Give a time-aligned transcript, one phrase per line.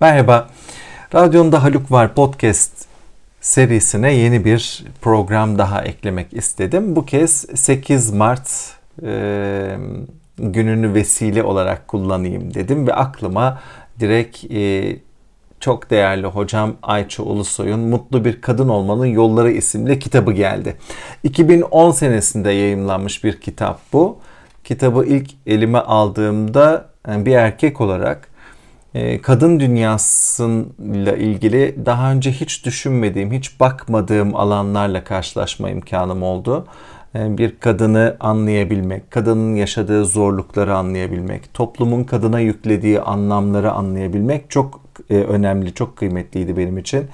[0.00, 0.48] Merhaba.
[1.14, 2.72] Radyonda Haluk Var podcast
[3.40, 6.96] serisine yeni bir program daha eklemek istedim.
[6.96, 8.48] Bu kez 8 Mart
[9.02, 9.76] e,
[10.38, 13.60] gününü vesile olarak kullanayım dedim ve aklıma
[14.00, 14.96] direkt e,
[15.60, 20.76] çok değerli hocam Ayça Ulusoy'un Mutlu Bir Kadın Olmanın Yolları isimli kitabı geldi.
[21.22, 24.18] 2010 senesinde yayımlanmış bir kitap bu.
[24.64, 28.33] Kitabı ilk elime aldığımda bir erkek olarak
[29.22, 36.66] kadın dünyasıyla ilgili daha önce hiç düşünmediğim, hiç bakmadığım alanlarla karşılaşma imkanım oldu.
[37.14, 45.16] E, bir kadını anlayabilmek, kadının yaşadığı zorlukları anlayabilmek, toplumun kadına yüklediği anlamları anlayabilmek çok e,
[45.16, 47.06] önemli, çok kıymetliydi benim için.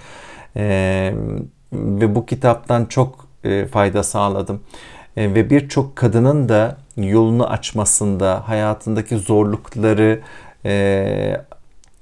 [1.72, 3.26] Ve bu kitaptan çok
[3.72, 4.60] fayda sağladım.
[5.16, 10.20] Ve birçok kadının da yolunu açmasında, hayatındaki zorlukları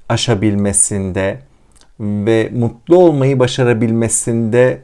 [0.08, 1.38] aşabilmesinde
[2.00, 4.82] ve mutlu olmayı başarabilmesinde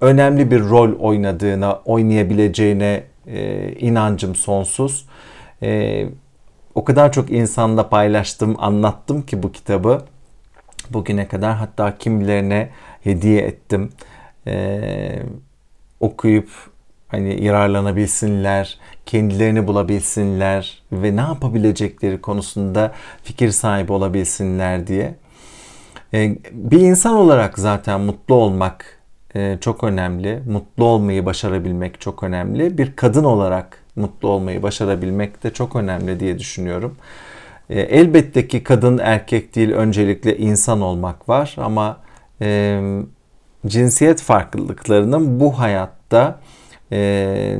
[0.00, 5.06] önemli bir rol oynadığına, oynayabileceğine e, inancım sonsuz.
[5.62, 6.04] E,
[6.74, 10.04] o kadar çok insanla paylaştım, anlattım ki bu kitabı
[10.90, 12.70] bugüne kadar hatta kimilerine
[13.04, 13.90] hediye ettim.
[14.46, 15.22] E,
[16.00, 16.71] okuyup
[17.12, 25.14] hani yararlanabilsinler, kendilerini bulabilsinler ve ne yapabilecekleri konusunda fikir sahibi olabilsinler diye.
[26.14, 29.00] Ee, bir insan olarak zaten mutlu olmak
[29.34, 30.42] e, çok önemli.
[30.46, 32.78] Mutlu olmayı başarabilmek çok önemli.
[32.78, 36.96] Bir kadın olarak mutlu olmayı başarabilmek de çok önemli diye düşünüyorum.
[37.70, 41.96] Ee, elbette ki kadın erkek değil öncelikle insan olmak var ama
[42.40, 42.80] e,
[43.66, 46.40] cinsiyet farklılıklarının bu hayatta
[46.92, 47.58] e,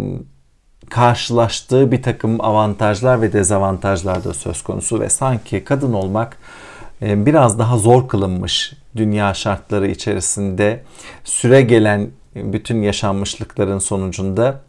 [0.90, 6.36] karşılaştığı bir takım avantajlar ve dezavantajlar da söz konusu ve sanki kadın olmak
[7.02, 10.82] e, biraz daha zor kılınmış dünya şartları içerisinde
[11.24, 14.60] süre gelen bütün yaşanmışlıkların sonucunda.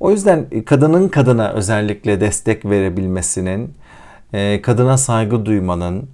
[0.00, 3.74] O yüzden kadının kadına özellikle destek verebilmesinin,
[4.32, 6.08] e, kadına saygı duymanın,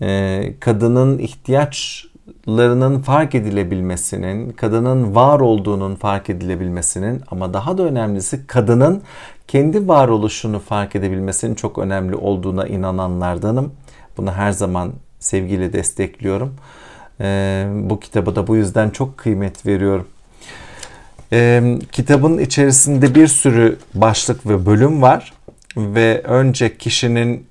[0.00, 2.04] e, kadının ihtiyaç
[2.48, 9.02] larının fark edilebilmesinin, kadının var olduğunun fark edilebilmesinin ama daha da önemlisi kadının
[9.48, 13.72] kendi varoluşunu fark edebilmesinin çok önemli olduğuna inananlardanım.
[14.16, 16.54] Bunu her zaman sevgiyle destekliyorum.
[17.20, 20.06] Ee, bu kitaba da bu yüzden çok kıymet veriyorum.
[21.32, 25.32] Ee, kitabın içerisinde bir sürü başlık ve bölüm var
[25.76, 27.46] ve önce kişinin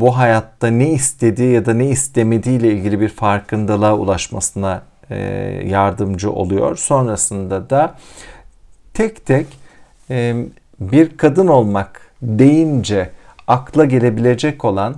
[0.00, 5.16] bu hayatta ne istediği ya da ne istemediği ile ilgili bir farkındalığa ulaşmasına e,
[5.66, 6.76] yardımcı oluyor.
[6.76, 7.94] Sonrasında da
[8.94, 9.46] tek tek
[10.10, 10.46] e,
[10.80, 13.10] bir kadın olmak deyince
[13.46, 14.96] akla gelebilecek olan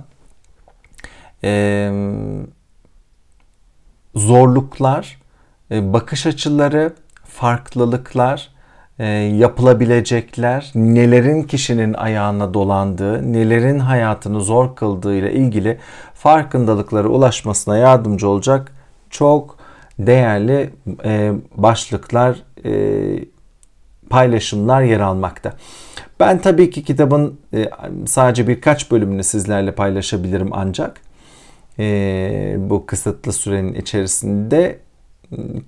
[1.43, 1.91] e,
[4.15, 5.19] zorluklar,
[5.71, 6.93] bakış açıları,
[7.23, 8.54] farklılıklar
[8.99, 15.77] e, yapılabilecekler, nelerin kişinin ayağına dolandığı, nelerin hayatını zor kıldığı ile ilgili
[16.13, 18.71] farkındalıklara ulaşmasına yardımcı olacak
[19.09, 19.57] çok
[19.99, 20.69] değerli
[21.05, 23.25] e, başlıklar, e,
[24.09, 25.53] paylaşımlar yer almakta.
[26.19, 27.69] Ben tabii ki kitabın e,
[28.05, 31.01] sadece birkaç bölümünü sizlerle paylaşabilirim ancak
[31.79, 34.79] e, bu kısıtlı sürenin içerisinde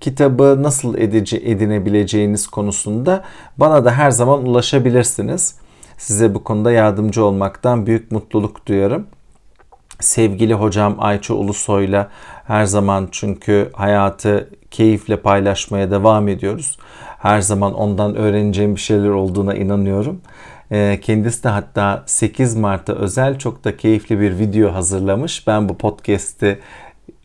[0.01, 3.23] kitabı nasıl edici, edinebileceğiniz konusunda
[3.57, 5.56] bana da her zaman ulaşabilirsiniz.
[5.97, 9.07] Size bu konuda yardımcı olmaktan büyük mutluluk duyarım.
[10.00, 12.09] Sevgili hocam Ayça Ulusoy'la
[12.47, 16.78] her zaman çünkü hayatı keyifle paylaşmaya devam ediyoruz.
[17.19, 20.22] Her zaman ondan öğreneceğim bir şeyler olduğuna inanıyorum.
[20.72, 25.47] Ee, kendisi de hatta 8 Mart'a özel çok da keyifli bir video hazırlamış.
[25.47, 26.59] Ben bu podcast'i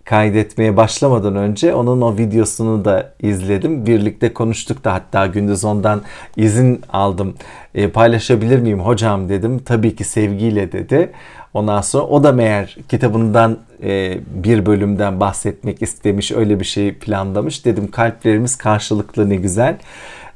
[0.05, 3.87] kaydetmeye başlamadan önce onun o videosunu da izledim.
[3.87, 6.03] Birlikte konuştuk da hatta gündüz ondan
[6.37, 7.35] izin aldım.
[7.75, 9.59] E, paylaşabilir miyim hocam dedim.
[9.59, 11.13] Tabii ki sevgiyle dedi.
[11.55, 17.65] Ondan sonra o da meğer kitabından e, bir bölümden bahsetmek istemiş, öyle bir şey planlamış.
[17.65, 19.77] Dedim kalplerimiz karşılıklı ne güzel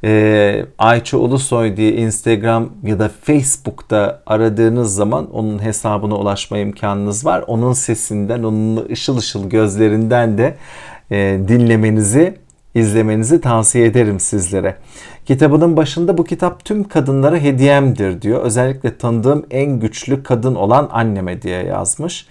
[0.05, 7.45] e, Ayça Ulusoy diye Instagram ya da Facebook'ta aradığınız zaman onun hesabına ulaşma imkanınız var.
[7.47, 10.57] Onun sesinden, onun ışıl ışıl gözlerinden de
[11.11, 12.35] e, dinlemenizi,
[12.75, 14.77] izlemenizi tavsiye ederim sizlere.
[15.27, 18.43] Kitabının başında bu kitap tüm kadınlara hediyemdir diyor.
[18.43, 22.27] Özellikle tanıdığım en güçlü kadın olan anneme diye yazmış.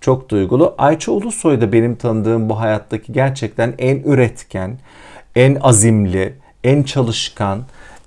[0.00, 0.74] Çok duygulu.
[0.78, 4.78] Ayça Ulusoy da benim tanıdığım bu hayattaki gerçekten en üretken,
[5.36, 6.34] en azimli,
[6.64, 7.64] en çalışkan,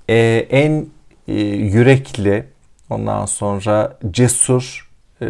[0.10, 0.86] e, en
[1.28, 2.46] e, yürekli,
[2.90, 4.90] ondan sonra cesur,
[5.22, 5.28] e,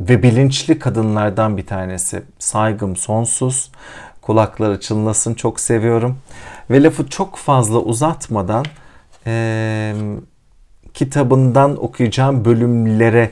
[0.00, 2.22] ve bilinçli kadınlardan bir tanesi.
[2.38, 3.70] Saygım sonsuz.
[4.22, 6.18] Kulakları çınlasın çok seviyorum.
[6.70, 8.64] Ve lafı çok fazla uzatmadan
[9.26, 9.94] e,
[10.94, 13.30] kitabından okuyacağım bölümlere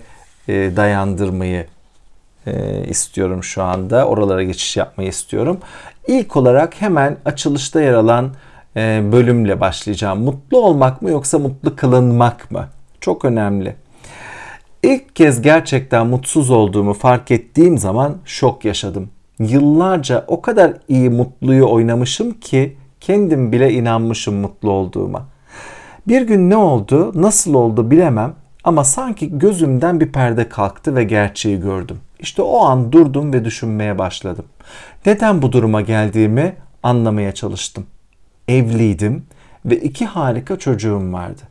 [0.49, 1.66] e, dayandırmayı
[2.46, 4.06] e, istiyorum şu anda.
[4.06, 5.60] Oralara geçiş yapmayı istiyorum.
[6.06, 8.34] İlk olarak hemen açılışta yer alan
[8.77, 10.23] bölümle başlayacağım.
[10.23, 12.69] Mutlu olmak mı yoksa mutlu kılınmak mı?
[13.01, 13.77] Çok önemli.
[14.83, 19.11] İlk kez gerçekten mutsuz olduğumu fark ettiğim zaman şok yaşadım.
[19.39, 25.27] Yıllarca o kadar iyi mutluyu oynamışım ki kendim bile inanmışım mutlu olduğuma.
[26.09, 28.35] Bir gün ne oldu, nasıl oldu bilemem
[28.65, 31.99] ama sanki gözümden bir perde kalktı ve gerçeği gördüm.
[32.21, 34.45] İşte o an durdum ve düşünmeye başladım.
[35.07, 37.87] Neden bu duruma geldiğimi anlamaya çalıştım.
[38.49, 39.23] Evliydim
[39.65, 41.43] ve iki harika çocuğum vardı.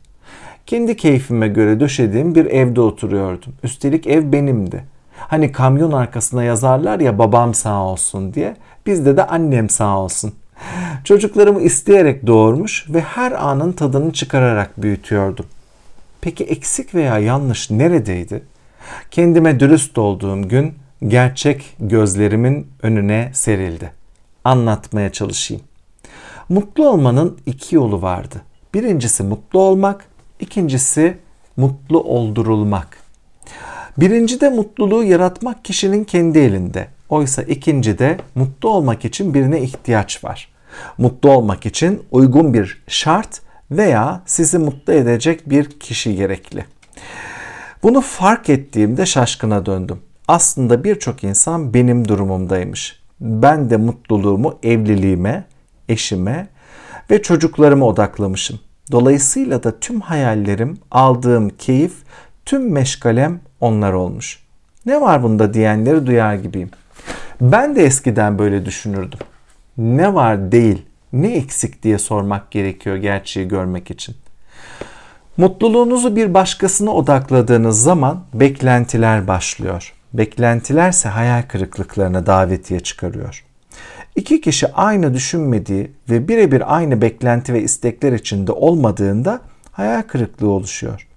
[0.66, 3.52] Kendi keyfime göre döşediğim bir evde oturuyordum.
[3.62, 4.84] Üstelik ev benimdi.
[5.16, 8.56] Hani kamyon arkasına yazarlar ya babam sağ olsun diye.
[8.86, 10.32] Bizde de annem sağ olsun.
[11.04, 15.46] Çocuklarımı isteyerek doğurmuş ve her anın tadını çıkararak büyütüyordum.
[16.20, 18.42] Peki eksik veya yanlış neredeydi?
[19.10, 20.74] Kendime dürüst olduğum gün
[21.08, 23.92] gerçek gözlerimin önüne serildi.
[24.44, 25.62] Anlatmaya çalışayım.
[26.48, 28.42] Mutlu olmanın iki yolu vardı.
[28.74, 30.04] Birincisi mutlu olmak,
[30.40, 31.18] ikincisi
[31.56, 32.96] mutlu oldurulmak.
[33.98, 36.88] Birinci de mutluluğu yaratmak kişinin kendi elinde.
[37.08, 40.48] Oysa ikinci de mutlu olmak için birine ihtiyaç var.
[40.98, 43.40] Mutlu olmak için uygun bir şart
[43.70, 46.64] veya sizi mutlu edecek bir kişi gerekli.
[47.82, 49.98] Bunu fark ettiğimde şaşkına döndüm.
[50.28, 53.02] Aslında birçok insan benim durumumdaymış.
[53.20, 55.44] Ben de mutluluğumu evliliğime,
[55.92, 56.48] eşime
[57.10, 58.60] ve çocuklarıma odaklamışım.
[58.92, 61.92] Dolayısıyla da tüm hayallerim, aldığım keyif,
[62.46, 64.38] tüm meşgalem onlar olmuş.
[64.86, 66.70] Ne var bunda diyenleri duyar gibiyim.
[67.40, 69.18] Ben de eskiden böyle düşünürdüm.
[69.78, 74.16] Ne var değil, ne eksik diye sormak gerekiyor gerçeği görmek için.
[75.36, 79.94] Mutluluğunuzu bir başkasına odakladığınız zaman beklentiler başlıyor.
[80.12, 83.44] Beklentilerse hayal kırıklıklarına davetiye çıkarıyor.
[84.16, 89.40] İki kişi aynı düşünmediği ve birebir aynı beklenti ve istekler içinde olmadığında
[89.72, 91.08] hayal kırıklığı oluşuyor.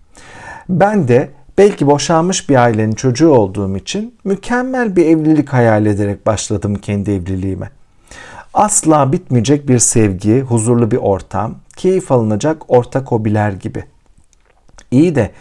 [0.70, 6.76] Ben de belki boşanmış bir ailenin çocuğu olduğum için mükemmel bir evlilik hayal ederek başladım
[6.76, 7.70] kendi evliliğime.
[8.54, 13.84] Asla bitmeyecek bir sevgi, huzurlu bir ortam, keyif alınacak ortak hobiler gibi.
[14.92, 15.32] İyi de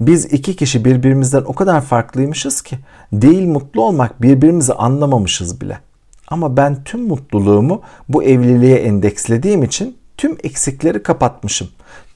[0.00, 2.78] biz iki kişi birbirimizden o kadar farklıymışız ki
[3.12, 5.78] değil mutlu olmak birbirimizi anlamamışız bile.
[6.30, 11.68] Ama ben tüm mutluluğumu bu evliliğe endekslediğim için tüm eksikleri kapatmışım.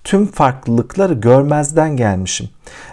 [0.05, 2.49] Tüm farklılıkları görmezden gelmişim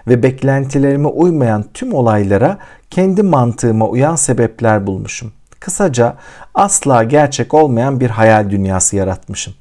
[0.07, 2.57] ve beklentilerime uymayan tüm olaylara
[2.89, 5.31] kendi mantığıma uyan sebepler bulmuşum.
[5.59, 6.15] Kısaca
[6.55, 9.53] asla gerçek olmayan bir hayal dünyası yaratmışım.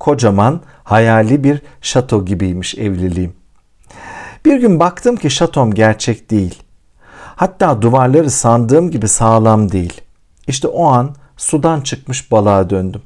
[0.00, 3.32] Kocaman, hayali bir şato gibiymiş evliliğim.
[4.44, 6.62] Bir gün baktım ki şatom gerçek değil.
[7.36, 10.00] Hatta duvarları sandığım gibi sağlam değil.
[10.48, 13.02] İşte o an sudan çıkmış balığa döndüm.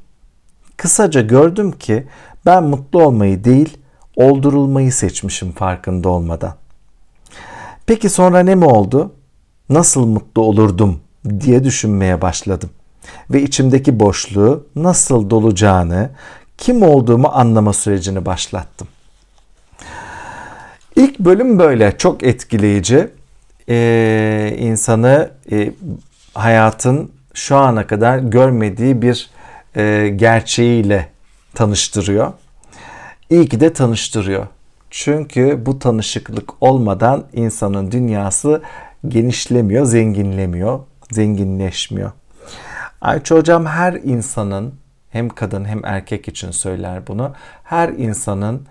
[0.77, 2.07] Kısaca gördüm ki
[2.45, 3.77] ben mutlu olmayı değil,
[4.15, 6.55] oldurulmayı seçmişim farkında olmadan.
[7.85, 9.11] Peki sonra ne mi oldu?
[9.69, 10.99] Nasıl mutlu olurdum
[11.39, 12.69] diye düşünmeye başladım.
[13.29, 16.09] Ve içimdeki boşluğu nasıl dolacağını,
[16.57, 18.87] kim olduğumu anlama sürecini başlattım.
[20.95, 23.09] İlk bölüm böyle çok etkileyici.
[23.69, 25.73] Ee, insanı e,
[26.33, 29.29] hayatın şu ana kadar görmediği bir
[29.75, 31.09] e, gerçeğiyle
[31.53, 32.33] tanıştırıyor.
[33.29, 34.47] İyi ki de tanıştırıyor.
[34.89, 38.61] Çünkü bu tanışıklık olmadan insanın dünyası
[39.07, 40.79] genişlemiyor, zenginlemiyor,
[41.11, 42.11] zenginleşmiyor.
[43.01, 44.73] Ayça hocam her insanın
[45.09, 47.33] hem kadın hem erkek için söyler bunu.
[47.63, 48.67] Her insanın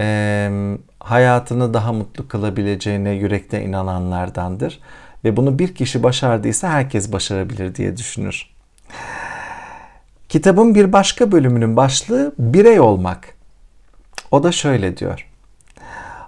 [0.00, 4.80] e, hayatını daha mutlu kılabileceğine yürekten inananlardandır.
[5.24, 8.52] Ve bunu bir kişi başardıysa herkes başarabilir diye düşünür.
[10.28, 13.34] Kitabın bir başka bölümünün başlığı birey olmak.
[14.30, 15.28] O da şöyle diyor.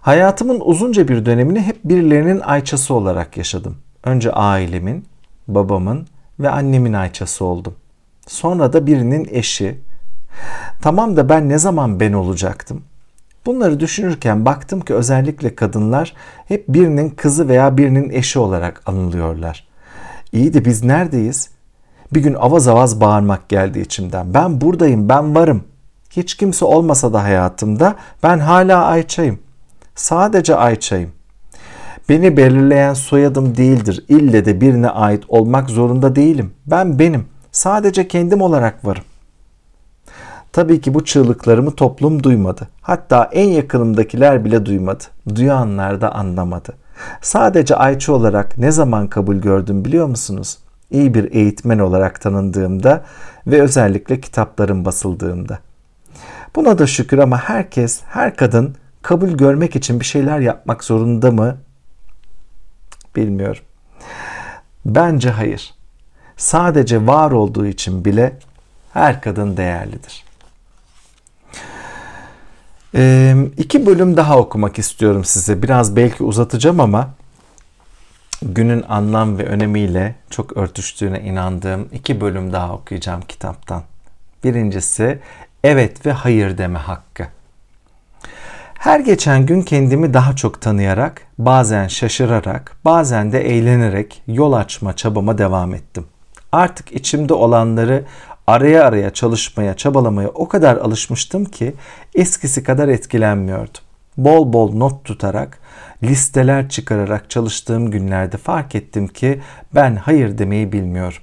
[0.01, 3.77] Hayatımın uzunca bir dönemini hep birilerinin ayçası olarak yaşadım.
[4.05, 5.07] Önce ailemin,
[5.49, 6.07] babamın
[6.41, 7.75] ve annemin ayçası oldum.
[8.27, 9.81] Sonra da birinin eşi.
[10.83, 12.85] Tamam da ben ne zaman ben olacaktım?
[13.47, 16.15] Bunları düşünürken baktım ki özellikle kadınlar
[16.49, 19.67] hep birinin kızı veya birinin eşi olarak anılıyorlar.
[20.33, 21.51] İyi de biz neredeyiz?
[22.15, 24.35] Bir gün avaz avaz bağırmak geldi içimden.
[24.35, 25.65] Ben buradayım, ben varım.
[26.11, 29.39] Hiç kimse olmasa da hayatımda ben hala Ayça'yım.
[29.95, 31.11] Sadece Ayça'yım.
[32.09, 34.05] Beni belirleyen soyadım değildir.
[34.09, 36.53] İlle de birine ait olmak zorunda değilim.
[36.67, 37.27] Ben benim.
[37.53, 39.05] Sadece kendim olarak varım.
[40.55, 42.69] Tabii ki bu çığlıklarımı toplum duymadı.
[42.83, 45.05] Hatta en yakınımdakiler bile duymadı.
[45.35, 46.73] Duyanlar da anlamadı.
[47.21, 50.59] Sadece Ayça olarak ne zaman kabul gördüm biliyor musunuz?
[50.91, 53.05] İyi bir eğitmen olarak tanındığımda
[53.47, 55.59] ve özellikle kitaplarım basıldığında.
[56.57, 61.57] Buna da şükür ama herkes, her kadın kabul görmek için bir şeyler yapmak zorunda mı?
[63.17, 63.63] Bilmiyorum.
[64.85, 65.75] Bence hayır.
[66.37, 68.39] Sadece var olduğu için bile
[68.93, 70.24] her kadın değerlidir.
[72.97, 75.63] Ee, iki bölüm daha okumak istiyorum size.
[75.63, 77.11] Biraz belki uzatacağım ama
[78.43, 83.83] günün anlam ve önemiyle çok örtüştüğüne inandığım iki bölüm daha okuyacağım kitaptan.
[84.45, 85.19] Birincisi
[85.65, 87.27] evet ve hayır deme hakkı.
[88.75, 95.39] Her geçen gün kendimi daha çok tanıyarak, bazen şaşırarak, bazen de eğlenerek yol açma çabama
[95.39, 96.07] devam ettim.
[96.53, 98.05] Artık içimde olanları
[98.47, 101.75] araya araya çalışmaya, çabalamaya o kadar alışmıştım ki
[102.15, 103.83] eskisi kadar etkilenmiyordum.
[104.17, 105.59] Bol bol not tutarak,
[106.03, 109.41] listeler çıkararak çalıştığım günlerde fark ettim ki
[109.75, 111.19] ben hayır demeyi bilmiyorum.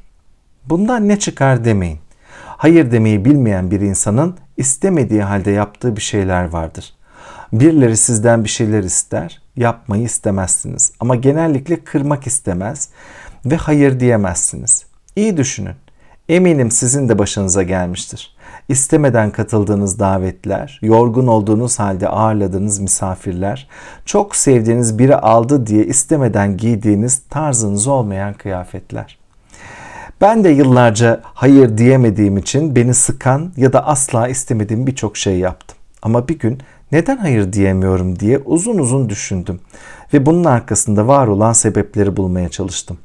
[0.66, 2.00] Bundan ne çıkar demeyin.
[2.46, 6.94] Hayır demeyi bilmeyen bir insanın istemediği halde yaptığı bir şeyler vardır.
[7.54, 12.90] Birileri sizden bir şeyler ister, yapmayı istemezsiniz ama genellikle kırmak istemez
[13.46, 14.86] ve hayır diyemezsiniz.
[15.16, 15.76] İyi düşünün.
[16.32, 18.36] Eminim sizin de başınıza gelmiştir.
[18.70, 23.68] İstemeden katıldığınız davetler, yorgun olduğunuz halde ağırladığınız misafirler,
[24.06, 29.20] çok sevdiğiniz biri aldı diye istemeden giydiğiniz tarzınız olmayan kıyafetler.
[30.22, 35.78] Ben de yıllarca hayır diyemediğim için beni sıkan ya da asla istemediğim birçok şey yaptım.
[36.02, 36.60] Ama bir gün
[36.92, 39.60] neden hayır diyemiyorum diye uzun uzun düşündüm
[40.14, 42.98] ve bunun arkasında var olan sebepleri bulmaya çalıştım.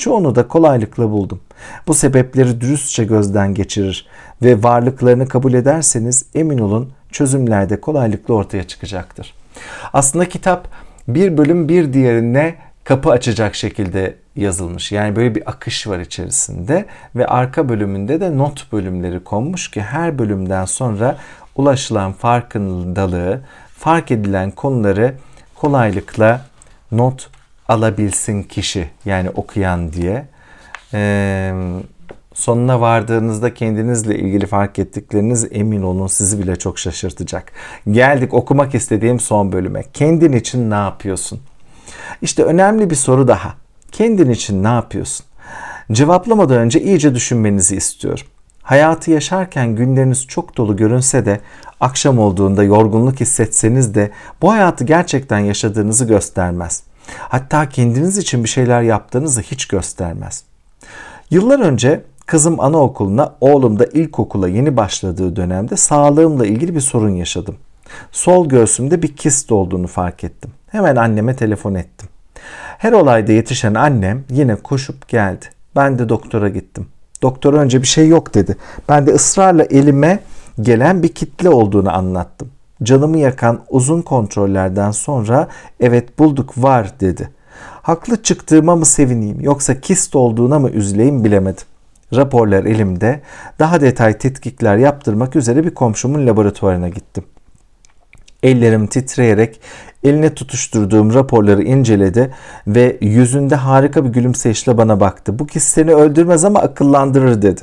[0.00, 1.40] Çoğunu da kolaylıkla buldum.
[1.86, 4.06] Bu sebepleri dürüstçe gözden geçirir
[4.42, 9.34] ve varlıklarını kabul ederseniz emin olun çözümler de kolaylıkla ortaya çıkacaktır.
[9.92, 10.68] Aslında kitap
[11.08, 12.54] bir bölüm bir diğerine
[12.84, 14.92] kapı açacak şekilde yazılmış.
[14.92, 20.18] Yani böyle bir akış var içerisinde ve arka bölümünde de not bölümleri konmuş ki her
[20.18, 21.16] bölümden sonra
[21.56, 23.40] ulaşılan farkındalığı,
[23.78, 25.14] fark edilen konuları
[25.54, 26.40] kolaylıkla
[26.92, 27.30] not
[27.70, 30.26] alabilsin kişi yani okuyan diye.
[30.94, 31.52] Ee,
[32.34, 37.52] sonuna vardığınızda kendinizle ilgili fark ettikleriniz emin olun sizi bile çok şaşırtacak.
[37.90, 39.84] Geldik okumak istediğim son bölüme.
[39.94, 41.40] Kendin için ne yapıyorsun?
[42.22, 43.54] İşte önemli bir soru daha.
[43.92, 45.26] Kendin için ne yapıyorsun?
[45.92, 48.26] Cevaplamadan önce iyice düşünmenizi istiyorum.
[48.62, 51.40] Hayatı yaşarken günleriniz çok dolu görünse de
[51.80, 54.10] akşam olduğunda yorgunluk hissetseniz de
[54.42, 56.82] bu hayatı gerçekten yaşadığınızı göstermez.
[57.18, 60.44] Hatta kendiniz için bir şeyler yaptığınızı hiç göstermez.
[61.30, 67.56] Yıllar önce kızım anaokuluna, oğlum da ilkokula yeni başladığı dönemde sağlığımla ilgili bir sorun yaşadım.
[68.12, 70.50] Sol göğsümde bir kist olduğunu fark ettim.
[70.70, 72.08] Hemen anneme telefon ettim.
[72.78, 75.46] Her olayda yetişen annem yine koşup geldi.
[75.76, 76.86] Ben de doktora gittim.
[77.22, 78.56] Doktor önce bir şey yok dedi.
[78.88, 80.20] Ben de ısrarla elime
[80.60, 82.50] gelen bir kitle olduğunu anlattım.
[82.82, 85.48] Canımı yakan uzun kontrollerden sonra
[85.80, 87.30] evet bulduk var dedi.
[87.82, 91.64] Haklı çıktığıma mı sevineyim yoksa kist olduğuna mı üzüleyim bilemedim.
[92.14, 93.20] Raporlar elimde.
[93.58, 97.24] Daha detay tetkikler yaptırmak üzere bir komşumun laboratuvarına gittim.
[98.42, 99.60] Ellerim titreyerek
[100.04, 102.34] eline tutuşturduğum raporları inceledi
[102.66, 105.38] ve yüzünde harika bir gülümseyişle bana baktı.
[105.38, 107.60] Bu kist seni öldürmez ama akıllandırır dedi.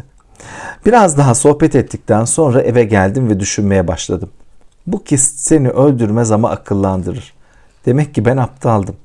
[0.86, 4.30] Biraz daha sohbet ettikten sonra eve geldim ve düşünmeye başladım.
[4.88, 7.34] Bu kist seni öldürmez ama akıllandırır.
[7.86, 8.96] Demek ki ben aptaldım.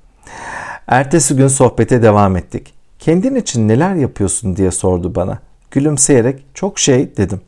[0.87, 2.75] Ertesi gün sohbete devam ettik.
[2.99, 5.39] Kendin için neler yapıyorsun diye sordu bana.
[5.71, 7.41] Gülümseyerek çok şey dedim.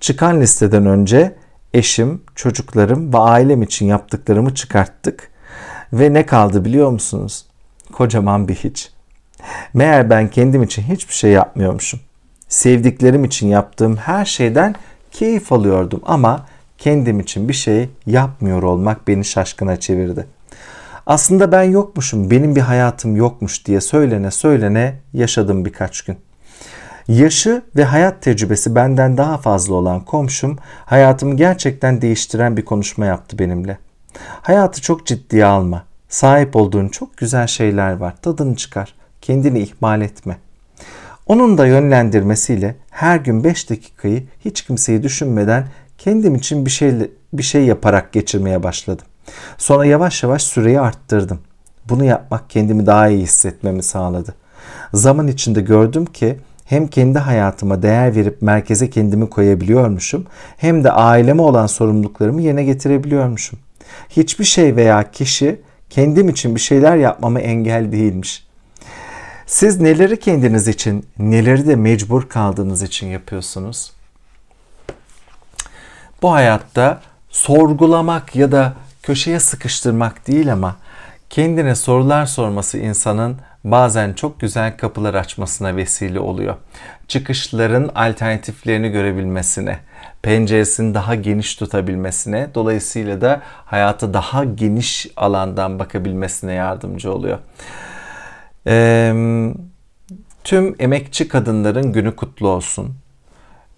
[0.00, 1.34] Çıkan listeden önce
[1.74, 5.30] eşim, çocuklarım ve ailem için yaptıklarımı çıkarttık.
[5.92, 7.46] Ve ne kaldı biliyor musunuz?
[7.92, 8.90] Kocaman bir hiç.
[9.74, 12.00] Meğer ben kendim için hiçbir şey yapmıyormuşum.
[12.48, 14.74] Sevdiklerim için yaptığım her şeyden
[15.10, 16.46] keyif alıyordum ama
[16.78, 20.26] kendim için bir şey yapmıyor olmak beni şaşkına çevirdi.
[21.06, 26.16] Aslında ben yokmuşum, benim bir hayatım yokmuş diye söylene söylene yaşadım birkaç gün.
[27.08, 33.38] Yaşı ve hayat tecrübesi benden daha fazla olan komşum hayatımı gerçekten değiştiren bir konuşma yaptı
[33.38, 33.78] benimle.
[34.42, 35.84] Hayatı çok ciddiye alma.
[36.08, 38.14] Sahip olduğun çok güzel şeyler var.
[38.22, 38.94] Tadını çıkar.
[39.20, 40.38] Kendini ihmal etme.
[41.26, 45.66] Onun da yönlendirmesiyle her gün 5 dakikayı hiç kimseyi düşünmeden
[45.98, 46.92] kendim için bir şey
[47.32, 49.06] bir şey yaparak geçirmeye başladım.
[49.58, 51.38] Sonra yavaş yavaş süreyi arttırdım.
[51.88, 54.34] Bunu yapmak kendimi daha iyi hissetmemi sağladı.
[54.94, 60.26] Zaman içinde gördüm ki hem kendi hayatıma değer verip merkeze kendimi koyabiliyormuşum
[60.56, 63.58] hem de aileme olan sorumluluklarımı yerine getirebiliyormuşum.
[64.10, 65.60] Hiçbir şey veya kişi
[65.90, 68.46] kendim için bir şeyler yapmama engel değilmiş.
[69.46, 73.95] Siz neleri kendiniz için, neleri de mecbur kaldığınız için yapıyorsunuz?
[76.22, 80.76] Bu hayatta sorgulamak ya da köşeye sıkıştırmak değil ama
[81.30, 86.56] kendine sorular sorması insanın bazen çok güzel kapılar açmasına vesile oluyor.
[87.08, 89.78] Çıkışların alternatiflerini görebilmesine,
[90.22, 97.38] penceresini daha geniş tutabilmesine, dolayısıyla da hayata daha geniş alandan bakabilmesine yardımcı oluyor.
[98.66, 99.52] Ee,
[100.44, 102.94] tüm emekçi kadınların günü kutlu olsun.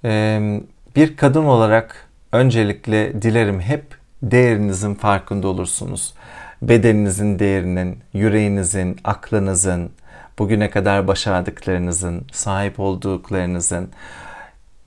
[0.05, 0.61] Ee,
[0.97, 3.85] bir kadın olarak öncelikle dilerim hep
[4.23, 6.15] değerinizin farkında olursunuz
[6.63, 9.91] bedeninizin değerinin, yüreğinizin, aklınızın,
[10.39, 13.91] bugüne kadar başardıklarınızın, sahip olduklarınızın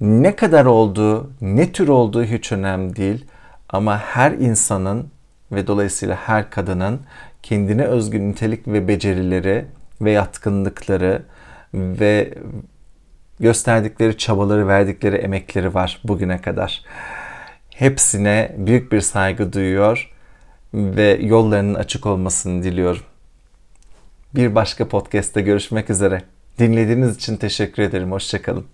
[0.02, 3.26] ne kadar olduğu, ne tür olduğu hiç önemli değil.
[3.70, 5.12] Ama her insanın
[5.52, 7.02] ve dolayısıyla her kadının
[7.44, 9.66] kendine özgü nitelik ve becerileri
[10.02, 11.24] ve yatkınlıkları
[11.74, 12.34] ve
[13.40, 16.84] gösterdikleri çabaları, verdikleri emekleri var bugüne kadar.
[17.82, 20.12] Hepsine büyük bir saygı duyuyor
[20.74, 23.04] ve yollarının açık olmasını diliyorum.
[24.36, 26.22] Bir başka podcast'te görüşmek üzere.
[26.60, 28.12] Dinlediğiniz için teşekkür ederim.
[28.12, 28.66] Hoşçakalın.